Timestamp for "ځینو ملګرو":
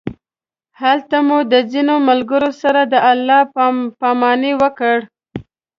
1.71-2.51